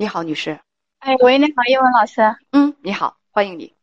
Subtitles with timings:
[0.00, 0.58] 你好，女士。
[1.00, 2.22] 哎，喂，你好，叶文老师。
[2.52, 3.74] 嗯，你好，欢迎你。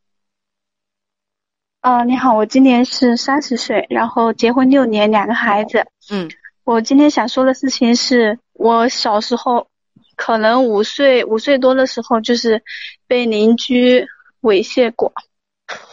[1.83, 5.86] 哦，你好，我今年是三十岁，然后结婚六年，两个孩子。
[6.10, 6.28] 嗯，
[6.64, 9.70] 我今天想说的事情是我小时候，
[10.16, 12.63] 可能五岁五岁多的时候，就是
[13.06, 14.08] 被邻居
[14.42, 15.13] 猥亵过。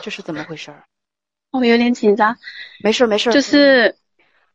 [0.00, 0.72] 这是怎么回事？
[1.50, 2.34] 我有点紧张。
[2.82, 3.30] 没事没事。
[3.30, 3.94] 就是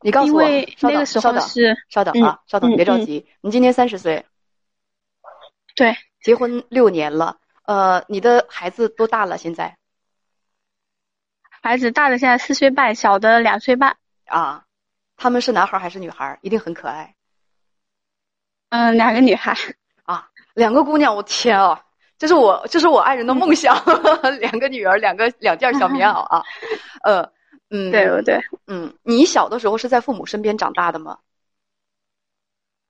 [0.02, 3.28] 你告诉我，因为那个时候是稍等啊，稍等，别着急。
[3.42, 4.26] 你今年三十岁。
[5.80, 5.98] 对。
[6.22, 9.38] 结婚六年了，呃，你的孩子多大了？
[9.38, 9.78] 现在？
[11.50, 13.96] 孩子大的现在四岁半，小的两岁半。
[14.26, 14.66] 啊，
[15.16, 16.38] 他们是男孩还是女孩？
[16.42, 17.16] 一定很可爱。
[18.68, 19.56] 嗯，两个女孩。
[20.04, 21.82] 啊，两个姑娘，我天啊！
[22.18, 23.74] 这是我，这是我爱人的梦想，
[24.42, 26.44] 两个女儿，两个两件小棉袄啊。
[27.06, 27.32] 呃，
[27.70, 28.38] 嗯，对不对？
[28.68, 31.20] 嗯，你小的时候是在父母身边长大的吗？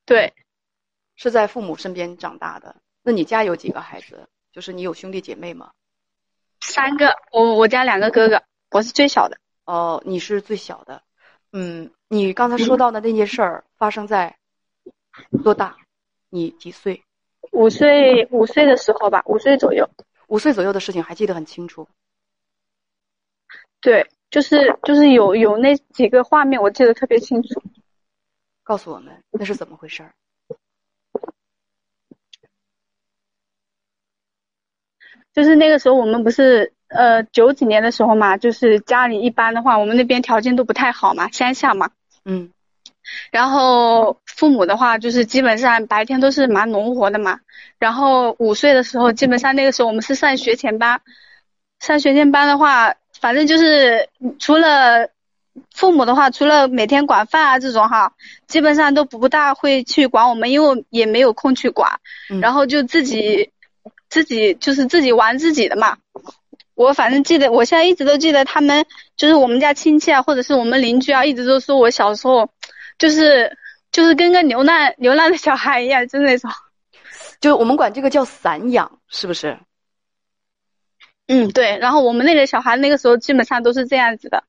[0.05, 0.33] 对，
[1.19, 2.77] 是在父母身边长大的。
[3.03, 4.29] 那你家有几个孩子？
[4.53, 5.71] 就是你有兄弟姐妹吗？
[6.61, 9.37] 三个，我我家两个哥哥，我是最小的。
[9.65, 11.03] 哦，你是最小的。
[11.51, 14.37] 嗯，你刚才说到的那件事儿发生在
[15.43, 15.75] 多大？
[16.29, 17.03] 你几岁？
[17.51, 19.89] 五岁，五岁的时候吧，五岁左右。
[20.27, 21.89] 五岁左右的事情还记得很清楚。
[23.81, 27.61] 对，就是就是有有那几个画面，我记得特别清楚。
[28.63, 30.13] 告诉我们那是怎么回事儿？
[35.33, 41.91] 就是那个时候，我们不是呃九几年的时候嘛，就是家里一般的话，我们那边条件都不太好嘛，乡下嘛。
[42.25, 42.51] 嗯。
[43.31, 47.39] 然后父母的话，就是基本上白天都是忙农活的嘛。
[47.77, 51.01] 然后五岁的时候，基本上那个时候我们是上学前班，
[51.79, 55.09] 上学前班的话，反正就是除了
[55.73, 58.13] 父母的话，除了每天管饭啊这种哈，
[58.47, 61.99] 基本上都不大会去管我们，因为也没有空去管。
[62.41, 63.51] 然后就自己。
[64.09, 65.97] 自己就是自己玩自己的嘛，
[66.73, 68.85] 我反正记得，我现在一直都记得他们，
[69.15, 72.49] 就是我们家亲戚啊，或者是我们邻居啊，一直都说我小时候，
[72.97, 73.57] 就是
[73.91, 76.49] 就是跟个流浪流浪的小孩一样，就那种，
[77.39, 79.59] 就我们管这个叫散养，是不是？
[81.27, 81.77] 嗯，对。
[81.77, 84.43] 然后我们那个小孩那个时候基本上都是这样子的，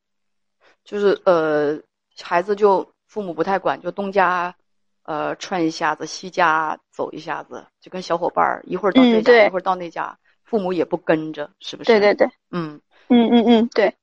[0.84, 1.78] 就是呃，
[2.22, 4.54] 孩子就父母不太管，就东家。
[5.02, 11.86] 呃，串一下子，西家走一下子，就跟小伙伴儿一会儿到这家，一会儿到那家，父母也不跟着，是不是？
[11.86, 13.94] 对对对，嗯嗯嗯嗯，对，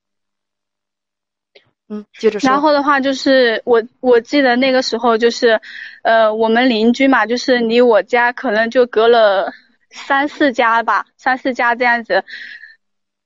[1.87, 2.49] 嗯，接着说。
[2.49, 5.61] 然后的话就是我我记得那个时候就是，
[6.03, 9.53] 呃，我们邻居嘛，就是离我家可能就隔了
[9.91, 12.25] 三四家吧，三四家这样子。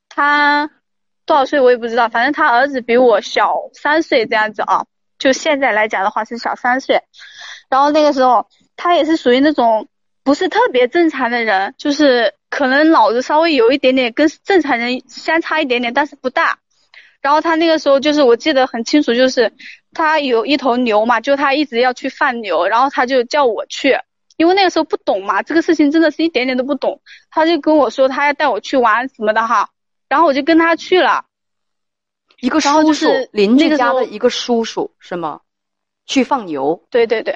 [0.10, 0.70] 他
[1.26, 4.86] 多少岁我也不知道，反正他儿子比我小三岁这样子啊，
[5.18, 7.02] 就现在来讲的话是小三岁。
[7.72, 8.46] 然后那个时候，
[8.76, 9.88] 他也是属于那种
[10.24, 16.60] 不是特别正常的人，就是可能脑子稍微有一点点跟正常人相差一点点，但是不大。
[17.22, 19.54] 然后他那个时候就是我记得很清楚，就是
[19.94, 23.98] 他有一头牛嘛，就他一直要去放牛，然后他就叫我去，
[24.36, 27.02] 因为那个时候不懂嘛，这个事情真的是一点点都不懂。
[27.30, 29.70] 他就跟我说他要带我去玩什么的哈，
[30.10, 31.24] 然后我就跟他去了。
[32.42, 35.40] 一个叔叔，邻居家的一个叔叔是吗？
[36.08, 36.84] 去放牛。
[36.90, 37.36] 对对对。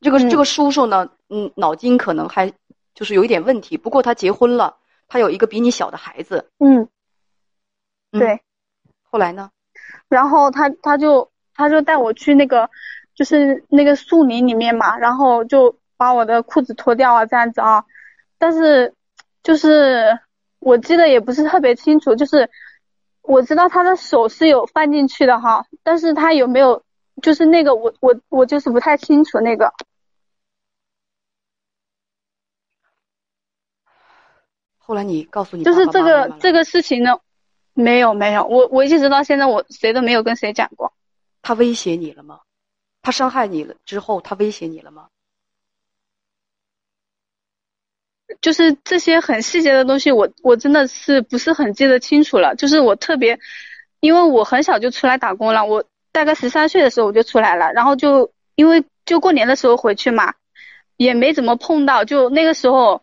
[0.00, 2.52] 这个这个叔叔呢，嗯，脑筋可能还
[2.94, 3.76] 就是有一点问题。
[3.76, 4.76] 不过他结婚了，
[5.08, 6.50] 他有一个比你小的孩子。
[6.58, 6.88] 嗯，
[8.12, 8.40] 对。
[9.10, 9.50] 后来呢？
[10.08, 12.70] 然后他他就他就带我去那个
[13.14, 17.84] 就是那个树林里面嘛，然后就把我的裤子脱掉啊，这样子啊。
[18.38, 18.94] 但是
[19.42, 20.18] 就是
[20.60, 22.50] 我记得也不是特别清楚，就是
[23.22, 26.82] 我知道他的手是有放进去的哈，但是他有没有？
[27.20, 29.72] 就是那个，我我我就是不太清楚那个。
[34.88, 37.20] 后来你告诉你就是这个这个事情呢，
[37.74, 40.94] 没有没有，我我一直到现在我谁都没有跟谁讲过。
[41.42, 42.40] 他威胁你了吗？
[43.02, 45.08] 他伤害你了之后，他威胁你了吗？
[48.40, 52.54] 就是这些很细节的东西，我我真的是不是很记得清楚了。
[52.56, 53.38] 就是我特别，
[54.00, 55.84] 因为我很小就出来打工了，我。
[56.10, 60.34] 大概十三岁的时候我就出来了，然后就因为就过年的时候回去嘛，
[60.96, 62.04] 也没怎么碰到。
[62.04, 63.02] 就那个时候，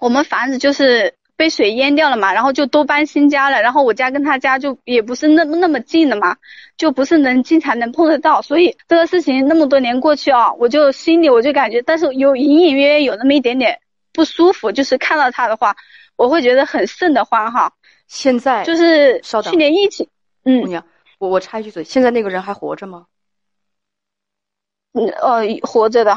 [0.00, 3.62] 我们房子就是被水淹掉了嘛，然后就都搬新家了。
[3.62, 6.36] 然后我家跟他家就也不是那么那么近的嘛，
[6.76, 8.42] 就不是能经常能碰得到。
[8.42, 13.80] 所以这个事情那么多年过去啊，我就心里我就感觉，但是有隐隐约约有那么一点点
[14.12, 15.76] 不舒服，就是看到他的话，
[16.16, 17.72] 我会觉得很瘆得慌哈。
[18.06, 20.08] 现在就是去年疫情，
[20.44, 20.82] 嗯。
[21.18, 23.06] 我我插一句嘴，现在那个人还活着吗？
[24.92, 26.16] 嗯呃，活着的。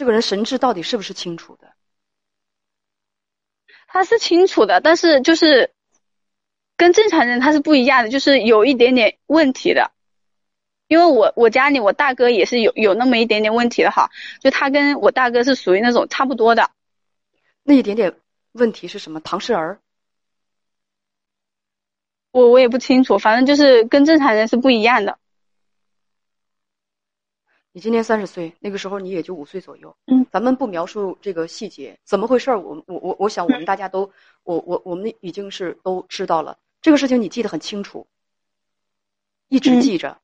[0.00, 1.74] 这个人神志到底是不是清楚的？
[3.86, 5.74] 他是清楚的，但是就是
[6.78, 9.92] 跟正常人他是不一样的，就是有一点点问题的。
[10.88, 14.10] 因为我我家里我大哥也是有有那么一点点问题的哈，
[14.40, 16.70] 就他跟我大哥是属于那种差不多的。
[17.62, 18.18] 那一点点
[18.52, 19.20] 问题是什么？
[19.20, 19.82] 唐氏儿？
[22.30, 25.18] 我我也不清楚，反正就是跟正常人是不一样的。
[27.72, 29.96] 你今年三十岁，那个时候你也就五岁左右。
[30.06, 32.50] 嗯，咱们不描述这个细节，怎么回事？
[32.50, 34.10] 我我我我想我们大家都，
[34.42, 38.08] 我我我们已经是都知道了这个事情，你记得很清楚，
[39.48, 40.18] 一直记着。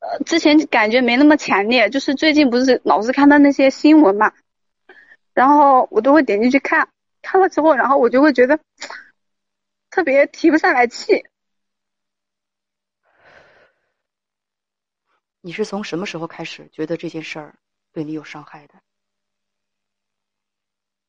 [0.00, 4.34] 呃，之前感觉没那么强烈，就是最近不是老是看到那些新闻嘛，
[5.32, 6.86] 然后我都会点进去看，
[7.22, 8.60] 看了之后，然后我就会觉得
[9.88, 11.24] 特别提不上来气。
[15.40, 17.54] 你是从什么时候开始觉得这件事儿
[17.92, 18.74] 对你有伤害的？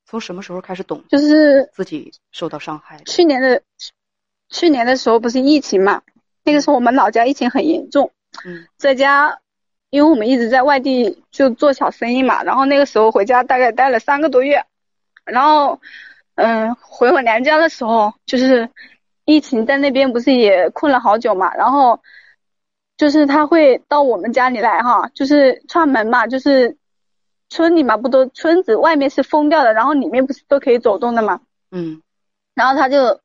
[0.06, 1.04] 从什么时候开始懂？
[1.08, 3.04] 就是自己受到伤害。
[3.06, 3.62] 去年的
[4.50, 6.02] 去年的时候不是疫情嘛，
[6.44, 8.12] 那个时候我们老家疫情很严重。
[8.46, 9.40] 嗯，在家，
[9.90, 14.66] 因为我们一直在外地就做小生意嘛，然后那个时候回家大概待了三个多月，
[15.26, 15.80] 然后，
[16.36, 18.70] 嗯，回我娘家的时候，就是
[19.26, 22.02] 疫情在那边不是也困了好久嘛，然后，
[23.00, 26.78] 就是他会到我们家里来哈，就是串门嘛，就是
[27.50, 31.42] 村里嘛不都村子外面是封掉的，然后里面不是都可以走动的嘛，
[31.72, 32.04] 嗯，
[32.54, 33.20] 然后他就，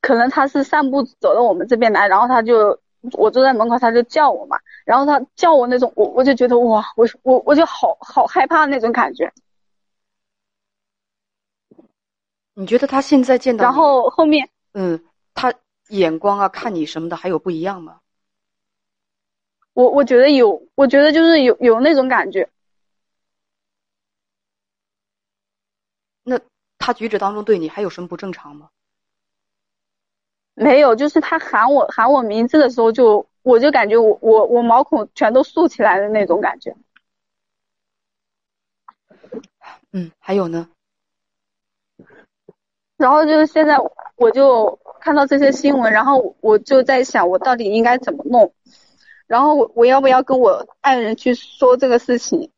[0.00, 2.80] 可能他是散步走到我们这边来，然后他就。
[3.14, 9.32] 我坐在门口，他就叫我嘛，然后他叫我那种，我我就觉得哇，我我我就好好害怕那种感觉。
[12.54, 13.64] 你觉得他现在见到？
[13.64, 15.02] 然后后面，嗯，
[15.34, 15.52] 他
[15.88, 17.98] 眼光啊，看你什么的，还有不一样吗？
[19.74, 22.48] 我我觉得有，我觉得就是有有那种感觉。
[26.24, 26.38] 那
[26.78, 28.68] 他举止当中对你还有什么不正常吗？
[30.54, 36.76] 没有，就是他喊我喊我名字的时候，就我就感觉我我我毛孔全都竖起来的那种感觉。
[39.92, 40.68] 嗯，还有呢。
[42.98, 43.78] 然后就是现在，
[44.16, 48.54] 我就看到这些新闻，然后我就在想，我到底应该怎么弄？
[49.32, 52.52] 然后我我要不要跟我爱人去说这个事情？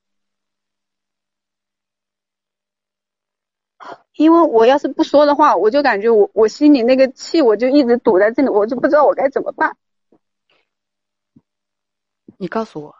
[4.14, 9.76] 因为我要是不说的话，我就感觉我我心里那个气，我就一直堵在这里，我就不知道我该怎么办。
[12.38, 12.96] 你告诉我，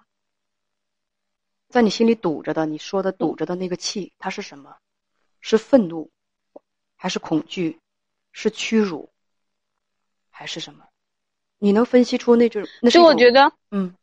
[1.68, 4.76] 在你心里堵着的，你说的堵着的那个气，它是什么？
[5.40, 6.12] 是愤怒，
[6.94, 7.80] 还是恐惧？
[8.30, 9.10] 是屈辱，
[10.30, 10.86] 还是什么？
[11.58, 12.62] 你能分析出那种？
[12.80, 13.94] 那就我觉得，嗯，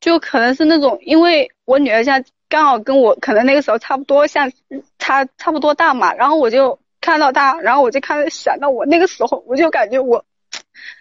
[0.00, 2.30] 就可能是那种，因为我女儿现在。
[2.48, 4.52] 刚好跟我可能那个时候差不多，像
[5.00, 10.24] 差差不多大嘛，然后我就看到她，然后我就开始想到我那个时候，我就感觉我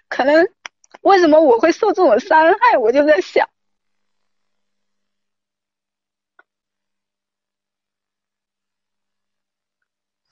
[0.09, 0.47] 可能
[1.01, 3.47] 为什么我会受这种伤害，我就在想。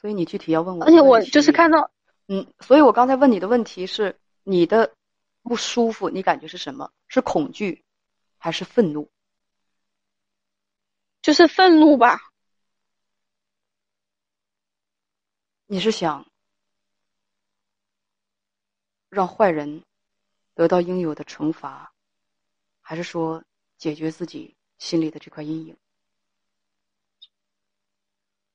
[0.01, 1.91] 所以你具体要问我，而且我就是看到，
[2.27, 4.95] 嗯，所以我刚才问你的问题是你的
[5.41, 6.91] 不舒服，你感觉是什么？
[7.07, 7.83] 是恐惧
[8.37, 9.11] 还是愤怒？
[11.21, 12.19] 就是愤怒吧？
[15.65, 16.29] 你是想
[19.09, 19.83] 让坏人
[20.53, 21.93] 得到应有的惩罚，
[22.81, 23.43] 还是说
[23.77, 25.77] 解决自己心里的这块阴影？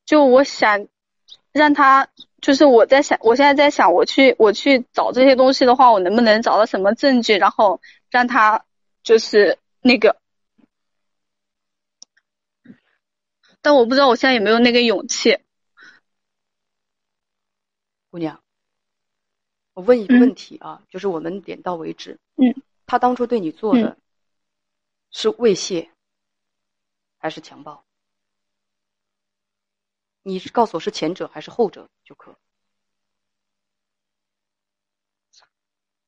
[0.05, 0.89] 就我想
[1.53, 2.09] 让他，
[2.41, 7.81] 就是我在想，我现在在想，我去我去找这些东西的话，我能不能找到什么证据，然后
[8.11, 8.65] 让他
[9.03, 10.17] 就是那个。
[13.61, 15.39] 但我不知道我现在有没有那个勇气，
[18.11, 18.41] 姑娘。
[19.75, 22.19] 我问一个问题啊，就是我们点到为止。
[22.37, 22.63] 嗯。
[22.87, 23.99] 他当初对你做的，
[25.11, 25.89] 是猥亵，
[27.19, 27.85] 还是强暴？
[30.29, 32.37] 你是告诉我是前者还是后者就可。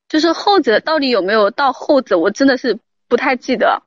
[0.09, 3.83] 就是后者到底有没有到后者，我真的是不太记得。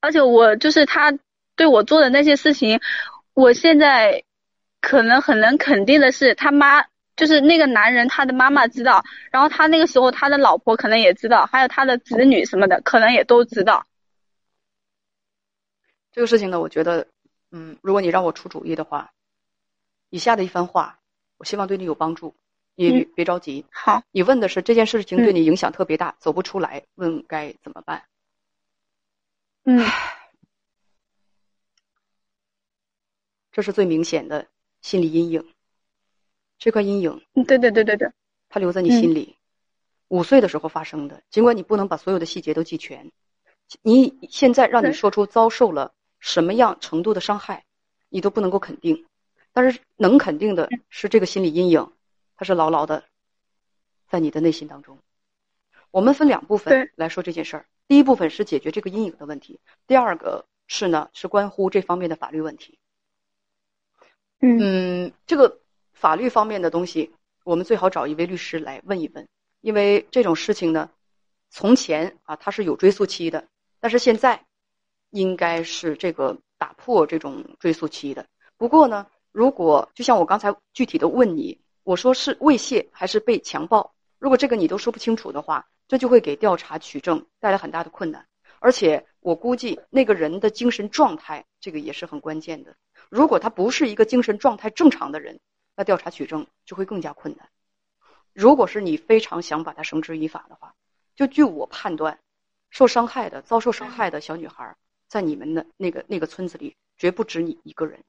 [0.00, 1.18] 而且我就是他
[1.54, 2.80] 对我做的那些事情，
[3.34, 4.24] 我现在
[4.80, 6.82] 可能很能肯定的是，他妈
[7.14, 13.86] 就是那个男人，他的妈妈知道，然后他那个时候他的老婆可能也知道，还有他的子女什么的，可能也都知道。
[16.14, 17.08] 这个事情呢，我觉得，
[17.50, 19.12] 嗯，如果你让我出主意的话，
[20.10, 21.00] 以下的一番话，
[21.38, 22.36] 我希望对你有帮助。
[22.76, 23.66] 你别别着急。
[23.72, 28.04] 好，你问的是这件事情对你影响特别大，走不出来，问该怎么办？
[29.64, 29.84] 嗯，
[33.50, 34.46] 这是最明显的
[34.82, 35.52] 心理阴影。
[36.58, 38.12] 这块阴影，对对对对对，
[38.48, 39.36] 它留在你心里。
[40.06, 43.10] 五岁的时候发生的，尽管你不能把所有的细节都记全，
[43.82, 45.92] 你现在让你说出遭受了
[46.24, 47.66] 什么样程度的伤害，
[48.08, 49.04] 你都不能够肯定。
[49.52, 51.92] 但是能肯定的是，这个心理阴影，
[52.34, 53.04] 它是牢牢的
[54.08, 54.98] 在你的内心当中。
[55.90, 57.66] 我们分两部分来说这件事儿。
[57.86, 62.78] 第一部分是解决这个阴影的问题，第二个是呢是关乎这方面的法律问题。
[64.40, 65.60] 嗯，这个
[65.92, 67.14] 法律方面的东西，
[67.44, 69.28] 我们最好找一位律师来问一问，
[69.60, 70.90] 因为这种事情呢，
[71.50, 73.46] 从前啊它是有追溯期的，
[73.78, 74.46] 但是现在
[75.14, 78.26] 应该是这个打破这种追溯期的。
[78.58, 85.66] 不过呢，如果就像我刚才具体的问你，我说是猥亵还是被强暴，如果这个你都说不清楚的话。
[85.86, 88.26] 这就会给调查取证带来很大的困难，
[88.58, 92.74] 而且我估计那个人的精神状态，这个也是很关键的。
[93.10, 95.38] 如果他不是一个精神状态正常的人，
[95.76, 97.50] 那调查取证就会更加困难。
[98.32, 100.74] 如果是你非常想把他绳之以法的话，
[101.14, 102.18] 就据我判断，
[102.70, 104.74] 受伤害的、遭受伤害的小女孩，
[105.14, 108.02] 在你们的那个那个村子里，绝不止你一个人，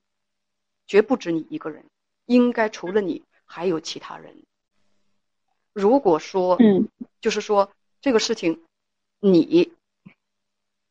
[0.88, 1.86] 绝不止你一个人，
[2.26, 4.36] 应该除了你还有其他人。
[5.72, 6.90] 如果说，嗯，
[7.22, 7.72] 就是说
[8.02, 8.60] 这个事情，
[9.20, 9.72] 你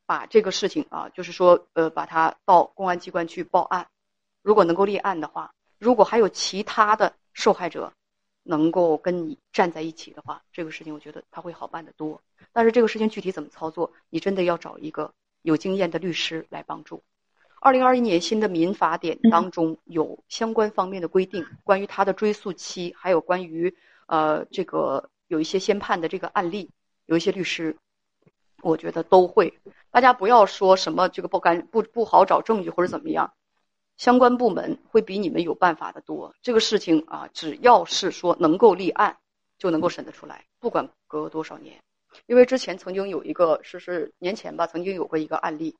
[0.06, 3.88] 把这个事情啊，就是说，呃，把它到公安机关去报案，
[4.40, 7.92] 如果能够立案的话，如果还有其他的受害者
[8.44, 12.23] 能够跟你站在一起的话，这个事情我觉得他会好办得多。
[12.52, 15.12] 但是这个事情具体怎么操作，你真的要找一个
[15.44, 17.04] 有经验的律师来帮助。
[17.60, 23.76] 二零二一年新的民法典当中有相关方面的规定，关于他的追诉期，还有关于。
[24.06, 26.70] 呃，这个有一些先判的这个案例，
[27.06, 27.78] 有一些律师，
[28.60, 29.58] 我觉得都会。
[29.90, 33.32] 大家不要说什么这个不敢不不好找证据或者怎么样，
[33.96, 36.34] 相关部门会比你们有办法的多。
[36.42, 39.16] 这个事情啊，只要是说能够立案，
[39.56, 41.82] 就能够审得出来，不管隔多少年。
[42.26, 45.76] 因为之前曾经有一个是是年前吧，曾经有过一个案例，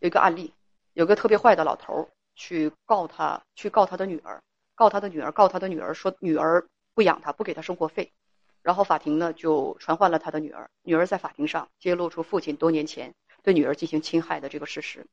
[0.00, 0.52] 有一个案例，
[0.92, 4.42] 有个特别坏的老头去告他，去告他的女儿，
[4.74, 6.66] 告他的女儿，告他的女儿说女儿。
[6.94, 8.12] 不养他，不给他生活费，
[8.60, 10.68] 然后法庭呢就传唤了他的女儿。
[10.82, 15.06] 女儿在法庭上揭露出父亲多年前对女儿进行侵害的这个事实。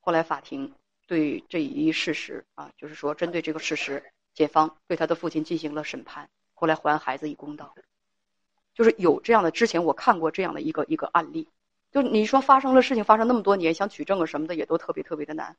[0.00, 0.72] 后来法庭
[1.06, 4.02] 对这一事实啊，就是说针对这个事实，
[4.32, 7.74] 检方对他的父亲进行了审判，后来还孩子以公道。
[8.74, 11.48] 就是有这样的，之前我看过这样的一个一个案例。
[11.90, 15.56] 就你说发生了事情，发生那么多年，想取证啊什么的，也都特别特别的难。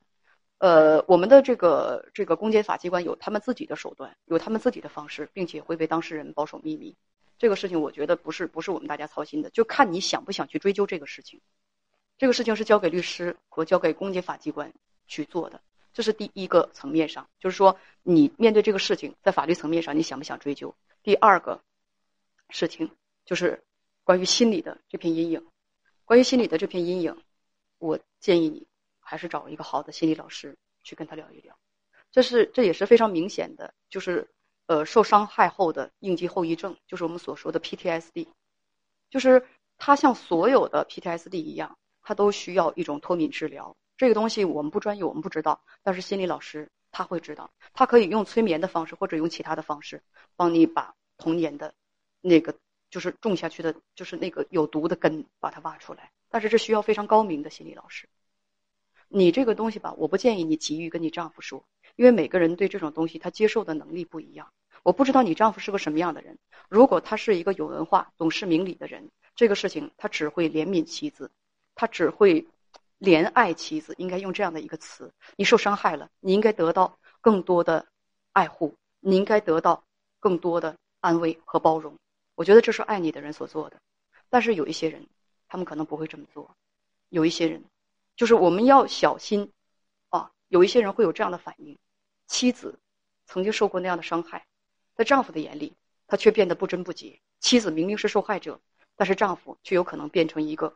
[0.58, 6.96] 呃，我们的这个这个公检法机关有他们自己的手段，有他们自己的方式，并且会为当事人保守秘密。
[7.38, 11.42] 这个事情我觉得不是不是我们大家操心的，就看你想不想去追究这个事情。
[12.18, 14.72] 这个事情是交给律师和交给公检法机关
[15.08, 15.60] 去做的，
[15.94, 20.74] 这是第一个层面上，就是说你面对这个事情，在法律层面上你想不想追究？
[21.04, 21.60] 第二个
[22.50, 22.90] 事情
[23.26, 23.64] 就是
[24.04, 25.46] 关于心理的这片阴影，
[26.06, 27.24] 关于心理的这片阴影，
[27.80, 28.68] 我建议你。
[29.06, 31.60] 还是找一个好的心理老师去跟他聊一聊，
[32.10, 34.30] 这是这也是非常明显的，就是
[34.66, 38.30] 呃受伤害后的应激后遗症，就是我们所说的 PTSD，
[39.10, 39.46] 就是
[39.78, 43.76] 它像所有的 PTSD 一样，它都需要一种脱敏治疗。
[43.98, 50.02] 这个东西我们不专业，我们不知道，但是心理老师他会知道，他可以用催眠的方式或者用其他的方式，
[50.38, 51.76] 帮你把童年的
[52.22, 52.56] 那个
[52.94, 56.12] 就是种下去的，就是那个有毒的根把它挖出来。
[56.30, 58.08] 但是这需要非常高明的心理老师。
[59.08, 64.54] 你这个东西吧，我不建议你急于跟你丈夫说，因为每个人对这种东西他接受的能力不一样。
[64.84, 66.38] 我不知道你丈夫是个什么样的人，
[66.70, 71.32] 如果他是一个有文化、懂事明理的人，这个事情他只会怜悯妻子，
[71.74, 72.48] 他只会
[73.00, 75.12] 怜爱妻子，应该用这样的一个词。
[75.36, 77.88] 你受伤害了，你应该得到更多的
[78.34, 79.84] 爱护，你应该得到
[80.20, 81.98] 更多的安慰和包容。
[82.36, 83.82] 我觉得这是爱你的人所做的。
[84.30, 85.08] 但是有一些人，
[85.48, 86.56] 他们可能不会这么做，
[87.10, 87.64] 有一些人。
[88.16, 89.52] 就是我们要小心，
[90.10, 91.78] 啊，有一些人会有这样的反应：
[92.28, 92.80] 妻子
[93.26, 94.46] 曾经受过那样的伤害，
[94.96, 95.76] 在丈夫的眼里，
[96.08, 97.20] 她却变得不贞不洁。
[97.40, 98.60] 妻子明明是受害者，
[98.96, 100.76] 但是丈夫却有可能变成一个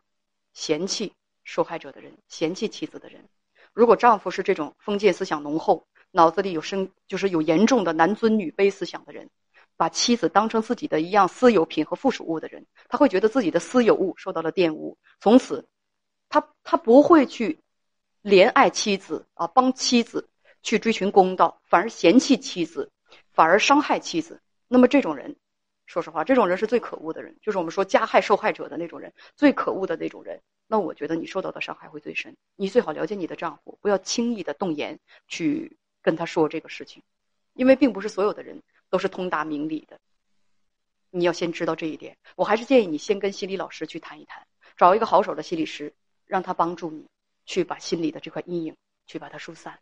[0.52, 1.12] 嫌弃
[1.44, 3.28] 受害者的人，嫌弃妻子的人。
[3.72, 9.30] 如果丈夫是这种封建思想浓厚、脑子里有深就是有严重的男尊女卑思想的人，
[9.78, 15.66] 把妻子当成自己的一样私有品和附属物的人，他会觉得自己的私有物受到了玷污，从此。
[16.30, 17.58] 他他不会去
[18.22, 20.28] 怜爱妻子啊，帮妻子
[20.62, 22.90] 去追寻公道，反而嫌弃妻子，
[23.32, 25.36] 反而伤害妻子，那么这种人，
[25.86, 30.42] 说实话，这种人是最可恶的人，就是我们说加害受害者的那种人，最可恶的那种人。
[30.66, 32.36] 那我觉得你受到的伤害会最深。
[32.56, 37.02] 你最好了解你的丈夫，不要轻易的动言去跟他说这个事情，
[37.54, 39.98] 因为并不是所有的人都是通达明理的。
[41.10, 42.16] 你要先知道这一点。
[42.36, 45.92] 我还是建议你先跟心理老师去谈一谈，找一个好手的心理师，
[46.26, 47.06] 让他帮助你
[47.46, 48.76] 去把心里的这块阴影
[49.06, 49.78] 去把它疏散。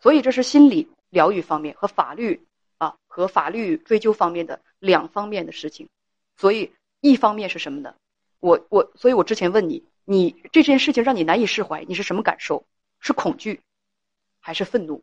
[0.00, 2.46] 所以这是心理疗愈方面和法律
[2.78, 5.88] 啊和法律追究方面的两方面的事情。
[6.36, 7.94] 所以一方面是什么呢？
[8.40, 12.66] 我我所以，我之前问你，你这件事情让你难以释怀，你是什么感受？
[13.00, 13.62] 是恐惧，
[14.40, 15.02] 还是愤怒？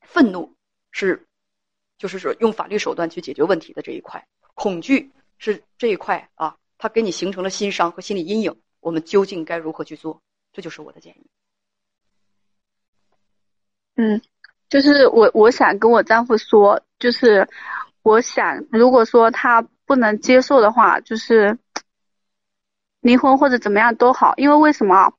[0.00, 0.54] 愤怒
[0.90, 1.27] 是
[1.98, 8.56] 就是说用法律手段去解决问题的这一块，恐惧是这一块啊，它给你形成了心伤和心理阴影。
[8.80, 10.22] 我们究竟该如何去做？
[10.52, 11.26] 这就是我的建议。
[13.96, 14.22] 嗯，
[14.68, 17.48] 就是我我想跟我丈夫说，就是
[18.02, 21.58] 我想，如果说他不能接受的话，就是
[23.00, 24.34] 离婚或者怎么样都好。
[24.36, 25.12] 因为为什么？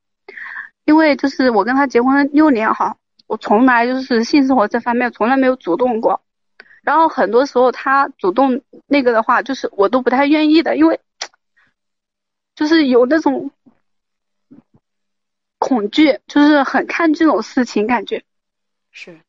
[0.86, 6.22] 因为就是我跟他结婚六年哈，我从来就是性生活这方面从来没有主动过。
[6.89, 11.00] 然后很多时候他主动那个的话，就是我都不太愿意的，因为
[12.55, 13.51] 就是有那种
[15.60, 18.24] 恐惧，就是很看这种事情感觉。
[18.89, 19.22] 是，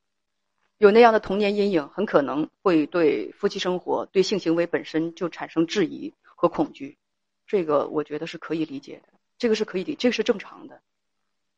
[0.79, 6.97] 有那样的童年阴影，很可能会对夫妻生活、对性行为本身就产生质疑和恐惧。
[7.47, 10.81] 这个我觉得是可以理解的，这个是可以理，这个是正常的，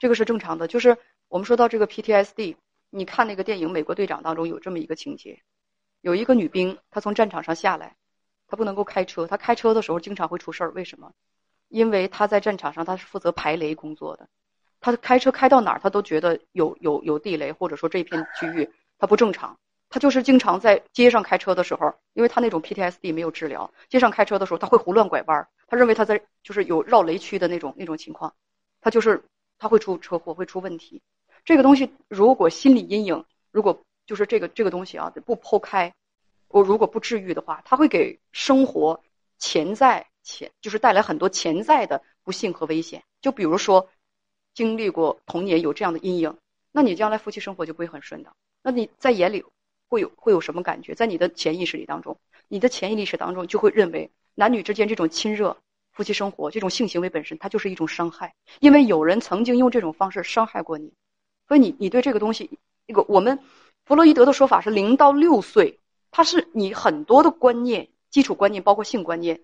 [0.01, 0.67] 这个是正常的。
[0.67, 2.57] 就是我们说到这个 PTSD，
[2.91, 5.41] 你看那个电影《美国队长》当中有这么一个情节，
[6.03, 7.97] 有一个女兵，她从战场上下来，
[8.49, 10.73] 她不能够开车，她开车的时候经常会出事儿。
[10.73, 11.13] 为什么？
[11.69, 14.29] 因为她在战场上，她是负责排雷工作的。
[14.81, 18.69] 她开车开到哪儿，她都觉得有有有地雷，或者说这片区域
[18.99, 19.57] 她不正常。
[19.89, 25.37] 她就是经常在街上开车的时候，因为她那种 PTSD 没有治疗，街上开车的时候她会胡乱拐弯。
[25.39, 28.35] 儿，她认为她在就是有绕雷区的那种那种情况，
[28.81, 29.23] 她就是
[29.59, 31.01] 她会出车祸，会出问题。
[31.45, 35.95] 这个东西如果心理阴影，如果就是这个这个东西啊不剖开，
[36.49, 39.03] 我如果不治愈的话，它会给生活
[39.39, 43.03] 潜在潜就是带来很多潜在的不幸和危险。
[43.21, 43.89] 就比如说。
[44.55, 46.37] 经历过童年有这样的阴影，
[46.73, 48.37] 那你将来夫妻生活就不会很顺当。
[48.63, 49.43] 那你在眼里
[49.89, 50.95] 会有会有什么感觉？
[50.95, 55.57] 在你的潜意识里当中，你的潜意识当中就会认为男女之间这种亲热、
[55.91, 60.93] 夫妻生活这种性行为本身它就是一种伤害，因为有人曾经用这种方式伤害过你，
[61.49, 63.39] 所以你你对这个东西，那个我们
[63.85, 69.43] 弗洛伊德的说法是零到六岁，它是你很多的观念、基础观念，包括性观念，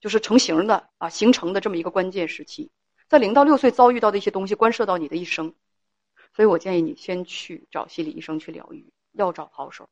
[0.00, 2.70] 就是成型的啊形成的这么一个关键时期。
[3.08, 5.54] 在零到六岁遭遇到的一些东西，关涉到你的一生，
[6.34, 9.88] 所以我建议你先去找心理医生去疗愈，要找好手。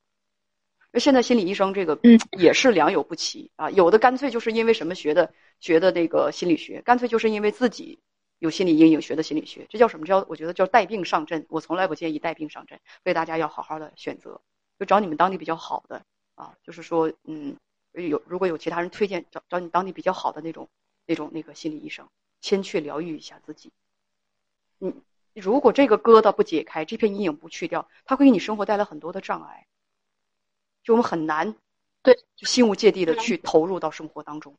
[0.90, 3.70] 那现在心理医生这个，嗯，也是良莠不齐啊。
[3.70, 7.98] 有的干脆就是因为什么学的学的那个心理学，干脆就是因为自己
[8.38, 10.24] 有心理阴影学的心理学，这叫什么叫？
[10.28, 11.46] 我觉得叫带病上阵。
[11.48, 14.40] 我从来不建议带病上阵，所以大家要好好的选择，
[14.78, 17.56] 就找你们当地比较好的啊，就是说，嗯，
[17.92, 20.68] 有如果有其他人推荐，找找你当地比较好的那种
[21.06, 22.08] 那种那个心理医生。
[22.40, 23.72] 先去疗愈一下自己。
[24.78, 24.94] 你
[25.34, 29.66] 如果这个疙瘩不解开，这片阴影不去掉，它会给你生活带来很多的障碍。
[30.84, 31.56] 就我们很难，
[32.02, 34.56] 对，就心无芥蒂的去投入到生活当中。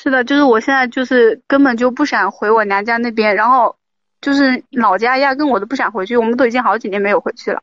[0.00, 3.74] 是的，就是我现在就是根本就不想回我娘家那边，然后
[4.20, 6.16] 就是老家压根我都不想回去。
[6.16, 7.60] 我们都已经好几年没有回去了，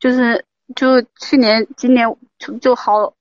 [0.00, 0.42] 就是
[0.74, 3.12] 就去年、今年就就好，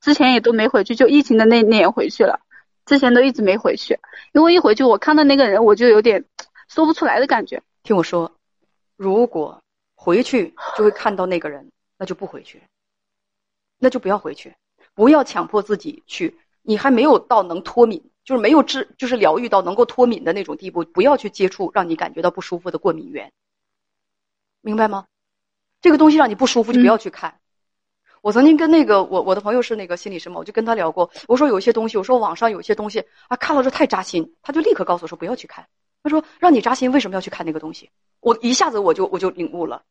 [0.00, 2.40] 之前也都没回去，就疫情的那年回去了。
[2.86, 3.98] 之前都一直没回去，
[4.32, 6.24] 因为一回去我看到那个人，我就有点
[6.68, 7.62] 说不出来的感觉。
[7.82, 8.32] 听我说，
[8.96, 9.62] 如果
[9.94, 12.62] 回去就会看到那个人，那就不回去，
[13.78, 14.54] 那就不要回去，
[14.94, 16.38] 不要强迫自己去。
[16.62, 23.32] 你还没有到能脱敏，就是没有治，就是疗愈到能够脱敏的那种地步，不要去接触让你感觉到不舒服的过敏源，
[24.60, 25.06] 明白吗？
[25.80, 27.38] 这个东西让你不舒服，就不要去看。
[28.22, 31.10] 我曾经跟那个我我的朋友是那个心理师嘛，我就跟他聊过。
[31.26, 35.66] 我说有一些东西，我说网上有一些东西啊，看了这太扎心，他就立刻告诉我说不要去看。
[36.02, 37.90] 他说让你扎心，为什么要去看那个东西？
[38.20, 39.82] 我一下子我就我就领悟了。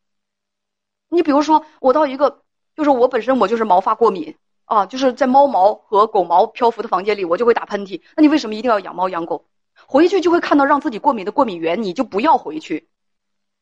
[1.09, 2.43] 你比如说，我到一个
[2.75, 4.35] 就是我本身我就是毛发过敏
[4.69, 8.03] 啊，就是在猫毛和狗毛漂浮的房间里，我就会打喷嚏。
[8.15, 9.45] 那你为什么一定要养猫养狗？
[9.87, 12.87] 回去就会看到让自己过敏的过敏源，你就不要回去，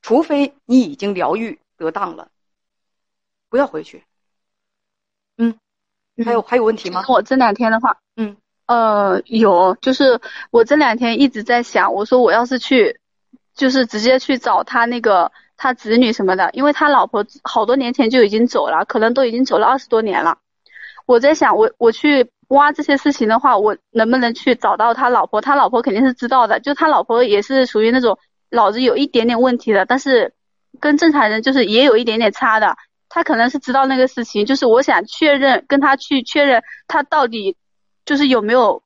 [0.02, 2.28] 除非你已经疗愈得当了，
[3.50, 4.04] 不要回去。
[5.38, 5.58] 嗯，
[6.26, 7.06] 还有还有问题吗？
[7.08, 10.20] 我这两天的话，嗯，呃，有，就是
[10.52, 13.00] 我这两天一直在想，我说我要是去，
[13.56, 20.40] 就是直接去找他那个他子女什么的，因为他老婆好多年前就已经走了，可能都已经走了二十多年了。
[21.08, 25.40] 我在想，我我去挖这些事情的话，我能不能去找到他老婆？
[25.42, 30.34] 他老婆肯定是知道的，就他老婆也是属于那种脑子有一点点问题的，但是
[30.82, 32.76] 跟正常人就是也有一点点差的。
[33.10, 37.56] 他可能是知道那个事情，就是我想确认跟他去确认他到底
[38.04, 38.84] 就是有没有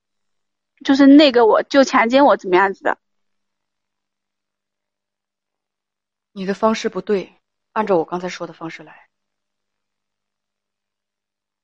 [0.85, 2.99] 就是那个我就强奸我怎么样子的。
[6.33, 7.33] 你的方式不对，
[7.73, 9.10] 按照我刚才说的方式来。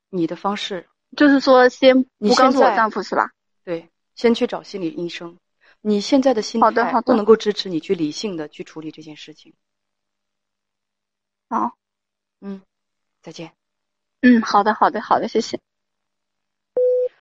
[0.09, 3.31] 你的方式就是说，先不告诉我丈夫是吧？
[3.63, 5.37] 对，先去找心理医生。
[5.81, 9.53] 你现在的心态不能够支持你去理性的去处理这件事情。
[11.49, 11.77] 好，
[12.41, 12.61] 嗯，
[13.21, 13.53] 再见。
[14.21, 15.59] 嗯，好的，好的，好的，谢谢。